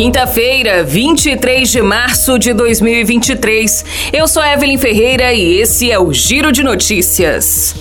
Quinta-feira, 0.00 0.82
23 0.82 1.70
de 1.70 1.82
março 1.82 2.38
de 2.38 2.54
2023. 2.54 3.84
Eu 4.10 4.26
sou 4.26 4.42
Evelyn 4.42 4.78
Ferreira 4.78 5.34
e 5.34 5.60
esse 5.60 5.92
é 5.92 5.98
o 5.98 6.10
Giro 6.10 6.50
de 6.50 6.62
Notícias. 6.62 7.74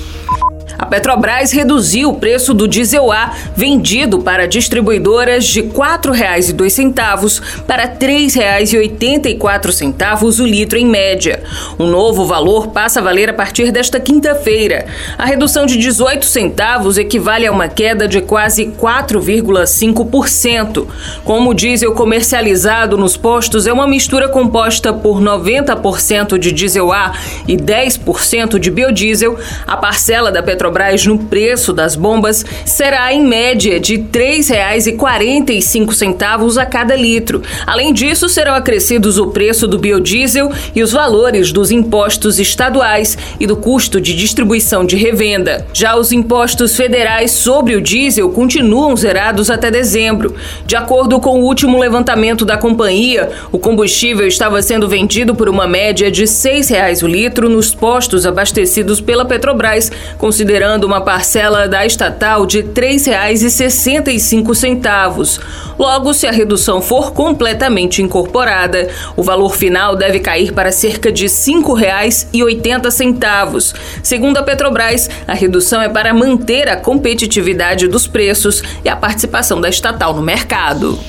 A 0.79 0.86
Petrobras 0.86 1.52
reduziu 1.52 2.10
o 2.10 2.13
preço 2.13 2.54
do 2.54 2.66
diesel 2.66 3.12
A 3.12 3.34
vendido 3.54 4.20
para 4.20 4.47
distribuidoras 4.47 5.46
de 5.46 5.59
R$ 5.59 5.71
4,02 5.71 7.41
para 7.68 7.84
R$ 7.84 7.98
3,84 8.00 10.39
o 10.39 10.46
litro 10.46 10.78
em 10.78 10.86
média. 10.86 11.43
O 11.78 11.84
novo 11.84 12.25
valor 12.25 12.68
passa 12.68 13.02
a 13.02 13.04
valer 13.04 13.29
a 13.29 13.34
partir 13.34 13.73
desta 13.73 14.00
quinta-feira. 14.00 14.86
A 15.18 15.25
redução 15.25 15.65
de 15.65 15.75
18 15.75 16.25
centavos 16.25 16.98
equivale 16.98 17.46
a 17.46 17.52
uma 17.52 17.68
queda 17.68 18.07
de 18.07 18.21
quase 18.21 18.68
4,5%. 18.68 20.88
Como 21.25 21.50
o 21.50 21.54
diesel 21.54 21.91
comercializado 21.91 22.97
nos 22.97 23.18
postos 23.18 23.68
é 23.68 23.74
uma 23.74 23.86
mistura 23.86 24.30
composta 24.30 24.93
por 24.93 25.19
90% 25.19 26.38
de 26.38 26.54
diesel 26.54 26.93
A 26.93 27.11
e 27.46 27.57
10% 27.57 28.57
de 28.57 28.71
biodiesel, 28.71 29.38
a 29.68 29.75
parcela 29.75 30.32
da 30.32 30.41
Petrobras 30.41 30.68
Petrobras 30.69 31.05
no 31.07 31.18
preço 31.18 31.73
das 31.73 31.96
bombas 31.96 32.45
será 32.64 33.11
em 33.11 33.25
média 33.25 33.80
de 33.80 33.95
R$ 33.95 34.05
3,45 34.11 36.61
a 36.61 36.66
cada 36.66 36.95
litro. 36.95 37.41
Além 37.66 37.91
disso, 37.91 38.30
serão 38.30 38.53
acrescidos 38.53 39.17
o 39.17 39.31
preço 39.31 39.67
do 39.67 39.80
biodiesel 39.80 40.52
e 40.75 40.83
os 40.83 40.91
valores 40.91 41.52
dos 41.52 41.72
impostos 41.72 42.38
estaduais 42.39 43.17
e 43.39 43.47
do 43.47 43.58
custo 43.58 44.00
de 44.00 44.16
distribuição 44.16 44.86
de 44.86 44.95
revenda. 44.95 45.66
Já 45.73 45.95
os 45.95 46.11
impostos 46.11 46.75
federais 46.75 47.31
sobre 47.31 47.75
o 47.75 47.81
diesel 47.81 48.30
continuam 48.30 48.95
zerados 48.95 49.49
até 49.49 49.72
dezembro. 49.72 50.36
De 50.67 50.75
acordo 50.75 51.19
com 51.19 51.39
o 51.39 51.45
último 51.45 51.80
levantamento 51.80 52.45
da 52.45 52.58
companhia, 52.58 53.31
o 53.52 53.58
combustível 53.58 54.27
estava 54.27 54.61
sendo 54.61 54.88
vendido 54.88 55.33
por 55.33 55.49
uma 55.49 55.67
média 55.67 56.11
de 56.11 56.22
R$ 56.22 56.27
6,00 56.27 57.01
o 57.01 57.07
litro 57.07 57.49
nos 57.49 57.73
postos 57.73 58.27
abastecidos 58.27 59.01
pela 59.01 59.25
Petrobras, 59.25 59.91
considerando 60.17 60.58
considerando 60.59 60.83
uma 60.83 60.99
parcela 60.99 61.69
da 61.69 61.85
estatal 61.85 62.45
de 62.45 62.59
R$ 62.59 62.71
3,65. 62.73 65.39
Logo, 65.77 66.13
se 66.13 66.27
a 66.27 66.31
redução 66.31 66.81
for 66.81 67.13
completamente 67.13 68.01
incorporada, 68.01 68.89
o 69.16 69.23
valor 69.23 69.55
final 69.55 69.95
deve 69.95 70.19
cair 70.19 70.51
para 70.51 70.73
cerca 70.73 71.13
de 71.13 71.27
R$ 71.27 71.29
5,80. 71.29 73.73
Segundo 74.03 74.35
a 74.35 74.43
Petrobras, 74.43 75.09
a 75.25 75.33
redução 75.33 75.81
é 75.81 75.88
para 75.88 76.13
manter 76.13 76.67
a 76.67 76.75
competitividade 76.75 77.88
dos 77.88 78.05
preços 78.05 78.61
e 78.83 78.89
a 78.89 78.97
participação 78.97 79.61
da 79.61 79.69
estatal 79.69 80.13
no 80.13 80.21
mercado. 80.21 80.99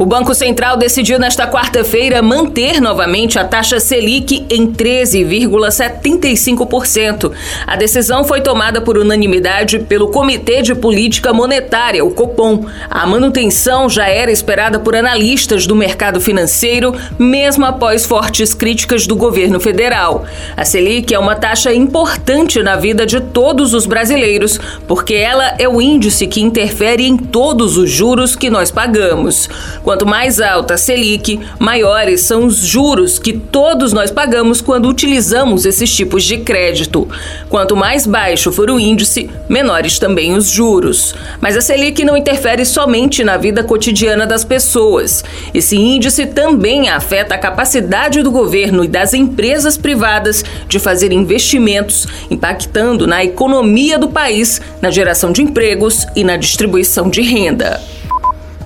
O 0.00 0.06
Banco 0.06 0.34
Central 0.34 0.78
decidiu 0.78 1.18
nesta 1.18 1.46
quarta-feira 1.46 2.22
manter 2.22 2.80
novamente 2.80 3.38
a 3.38 3.44
taxa 3.44 3.78
Selic 3.78 4.46
em 4.48 4.72
13,75%. 4.72 7.30
A 7.66 7.76
decisão 7.76 8.24
foi 8.24 8.40
tomada 8.40 8.80
por 8.80 8.96
unanimidade 8.96 9.80
pelo 9.80 10.08
Comitê 10.08 10.62
de 10.62 10.74
Política 10.74 11.34
Monetária, 11.34 12.02
o 12.02 12.12
Copom. 12.12 12.64
A 12.88 13.06
manutenção 13.06 13.90
já 13.90 14.08
era 14.08 14.32
esperada 14.32 14.78
por 14.78 14.96
analistas 14.96 15.66
do 15.66 15.76
mercado 15.76 16.18
financeiro, 16.18 16.94
mesmo 17.18 17.66
após 17.66 18.06
fortes 18.06 18.54
críticas 18.54 19.06
do 19.06 19.14
governo 19.14 19.60
federal. 19.60 20.24
A 20.56 20.64
Selic 20.64 21.12
é 21.12 21.18
uma 21.18 21.34
taxa 21.34 21.74
importante 21.74 22.62
na 22.62 22.74
vida 22.74 23.04
de 23.04 23.20
todos 23.20 23.74
os 23.74 23.84
brasileiros, 23.84 24.58
porque 24.88 25.12
ela 25.12 25.56
é 25.58 25.68
o 25.68 25.78
índice 25.78 26.26
que 26.26 26.40
interfere 26.40 27.06
em 27.06 27.18
todos 27.18 27.76
os 27.76 27.90
juros 27.90 28.34
que 28.34 28.48
nós 28.48 28.70
pagamos. 28.70 29.46
Quanto 29.90 30.06
mais 30.06 30.40
alta 30.40 30.74
a 30.74 30.78
Selic, 30.78 31.40
maiores 31.58 32.20
são 32.20 32.46
os 32.46 32.58
juros 32.58 33.18
que 33.18 33.32
todos 33.32 33.92
nós 33.92 34.08
pagamos 34.08 34.60
quando 34.60 34.88
utilizamos 34.88 35.66
esses 35.66 35.92
tipos 35.92 36.22
de 36.22 36.38
crédito. 36.38 37.08
Quanto 37.48 37.74
mais 37.74 38.06
baixo 38.06 38.52
for 38.52 38.70
o 38.70 38.78
índice, 38.78 39.28
menores 39.48 39.98
também 39.98 40.32
os 40.34 40.48
juros. 40.48 41.12
Mas 41.40 41.56
a 41.56 41.60
Selic 41.60 42.04
não 42.04 42.16
interfere 42.16 42.64
somente 42.64 43.24
na 43.24 43.36
vida 43.36 43.64
cotidiana 43.64 44.24
das 44.28 44.44
pessoas. 44.44 45.24
Esse 45.52 45.76
índice 45.76 46.24
também 46.24 46.88
afeta 46.88 47.34
a 47.34 47.38
capacidade 47.38 48.22
do 48.22 48.30
governo 48.30 48.84
e 48.84 48.88
das 48.88 49.12
empresas 49.12 49.76
privadas 49.76 50.44
de 50.68 50.78
fazer 50.78 51.10
investimentos, 51.10 52.06
impactando 52.30 53.08
na 53.08 53.24
economia 53.24 53.98
do 53.98 54.08
país, 54.08 54.60
na 54.80 54.92
geração 54.92 55.32
de 55.32 55.42
empregos 55.42 56.06
e 56.14 56.22
na 56.22 56.36
distribuição 56.36 57.10
de 57.10 57.22
renda. 57.22 57.80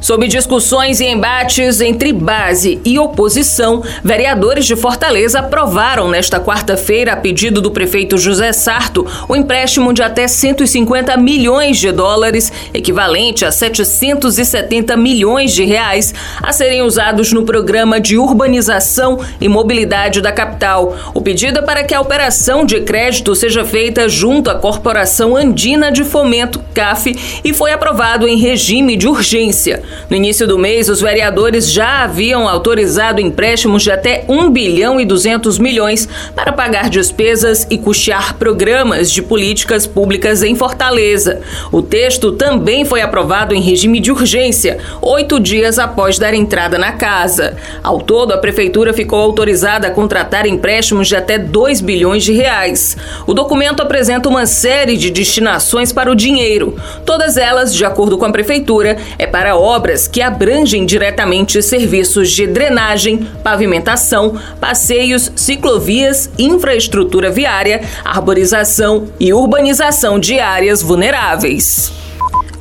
Sob 0.05 0.29
discussões 0.29 1.01
e 1.01 1.07
embates 1.07 1.81
entre 1.81 2.13
base 2.13 2.79
e 2.85 2.99
oposição, 2.99 3.83
vereadores 4.05 4.67
de 4.67 4.77
Fortaleza 4.77 5.39
aprovaram 5.39 6.11
nesta 6.11 6.39
quarta-feira, 6.39 7.15
a 7.15 7.17
pedido 7.17 7.59
do 7.63 7.71
prefeito 7.71 8.19
José 8.19 8.53
Sarto, 8.53 9.07
o 9.27 9.35
empréstimo 9.35 9.95
de 9.95 10.03
até 10.03 10.29
150 10.29 11.17
milhões 11.17 11.79
de 11.79 11.91
dólares, 11.91 12.53
equivalente 12.75 13.47
a 13.47 13.51
770 13.51 14.95
milhões 14.95 15.55
de 15.55 15.65
reais, 15.65 16.13
a 16.43 16.53
serem 16.53 16.83
usados 16.83 17.33
no 17.33 17.45
programa 17.45 17.99
de 17.99 18.19
urbanização 18.19 19.19
e 19.41 19.49
mobilidade 19.49 20.21
da 20.21 20.33
capital. 20.33 20.95
O 21.15 21.23
pedido 21.23 21.61
é 21.61 21.63
para 21.63 21.83
que 21.83 21.95
a 21.95 22.01
operação 22.03 22.67
de 22.67 22.83
crédito 22.83 23.35
seja 23.35 23.65
feita 23.65 24.07
junto 24.07 24.51
à 24.51 24.55
Corporação 24.55 25.35
Andina 25.35 25.91
de 25.91 26.05
Fomento, 26.05 26.63
CAF, 26.75 27.41
e 27.43 27.55
foi 27.55 27.73
aprovado 27.73 28.29
em 28.29 28.37
regime 28.37 28.99
de 28.99 29.09
urgência. 29.09 29.83
No 30.11 30.17
início 30.17 30.47
do 30.47 30.59
mês, 30.59 30.89
os 30.89 31.01
vereadores 31.01 31.71
já 31.71 32.05
haviam 32.05 32.49
autorizado 32.49 33.21
empréstimos 33.21 33.83
de 33.83 33.91
até 33.91 34.25
1 34.29 34.51
bilhão 34.51 35.01
e 35.01 35.05
200 35.05 35.59
milhões 35.59 36.09
para 36.35 36.53
pagar 36.53 36.91
despesas 36.91 37.67
e 37.71 37.79
custear 37.79 38.35
programas 38.35 39.11
de 39.11 39.23
políticas 39.23 39.87
públicas 39.87 40.43
em 40.43 40.55
Fortaleza. 40.55 41.41
O 41.73 41.81
texto 41.81 42.33
também 42.33 42.85
foi 42.85 43.01
aprovado 43.01 43.55
em 43.55 43.61
regime 43.61 43.99
de 43.99 44.13
urgência, 44.13 44.79
oito 45.01 45.41
dias 45.41 45.79
após 45.79 46.19
dar 46.19 46.35
entrada 46.35 46.79
na 46.79 46.93
casa. 46.93 47.57
Ao 47.83 47.99
todo, 47.99 48.33
a 48.33 48.39
prefeitura 48.39 48.93
ficou 48.93 49.19
autorizada 49.19 49.87
a 49.89 49.91
contratar 49.91 50.47
empréstimos 50.47 51.09
de 51.09 51.17
até 51.17 51.39
2 51.39 51.81
bilhões 51.81 52.23
de 52.25 52.33
reais. 52.33 52.97
O 53.27 53.33
documento 53.33 53.81
apresenta 53.81 54.29
uma 54.29 54.47
série 54.47 54.97
de 54.97 55.11
destinações 55.11 55.93
para 55.93 56.11
o 56.11 56.15
dinheiro. 56.15 56.77
Todas 57.07 57.37
elas, 57.37 57.75
de 57.75 57.85
acordo 57.85 58.19
com 58.19 58.25
a 58.25 58.33
prefeitura, 58.33 58.99
é 59.19 59.27
para 59.27 59.57
obras 59.57 59.84
obras 59.85 60.09
que 60.09 60.23
abrangem 60.23 60.87
diretamente 60.87 61.63
serviços 61.63 62.31
de 62.31 62.47
drenagem, 62.47 63.29
pavimentação, 63.43 64.41
passeios, 64.59 65.31
ciclovias, 65.37 66.31
infraestrutura 66.39 67.31
viária, 67.31 67.83
arborização 68.03 69.09
e 69.21 69.35
urbanização 69.35 70.19
de 70.19 70.41
áreas 70.41 70.81
vulneráveis. 70.81 71.93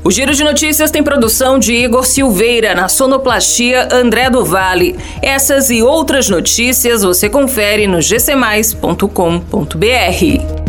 O 0.03 0.11
Giro 0.11 0.35
de 0.35 0.44
Notícias 0.44 0.91
tem 0.91 1.01
produção 1.01 1.57
de 1.57 1.73
Igor 1.73 2.06
Silveira, 2.06 2.75
na 2.75 2.89
sonoplastia 2.89 3.88
André 3.90 4.29
do 4.29 4.44
Vale. 4.44 4.97
Essas 5.22 5.69
e 5.69 5.81
outras 5.81 6.28
notícias 6.28 7.03
você 7.03 7.29
confere 7.29 7.88
no 7.88 8.00
gcmais.com.br. 8.01 10.62